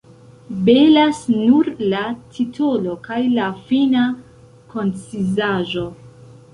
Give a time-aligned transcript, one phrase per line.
[0.69, 2.01] Belas nur la
[2.39, 4.09] titolo kaj la fina
[4.75, 5.91] koncizaĵo.